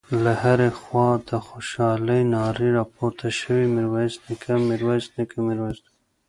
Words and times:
له 0.23 0.33
هرې 0.43 0.69
خوا 0.79 1.09
د 1.29 1.31
خوشالۍ 1.47 2.21
نارې 2.35 2.69
راپورته 2.79 3.27
شوې: 3.39 3.63
ميرويس 3.75 4.15
نيکه، 4.25 4.53
ميرويس 4.67 5.05
نيکه، 5.15 5.37
ميرويس 5.47 5.75
نيکه…. 5.83 5.89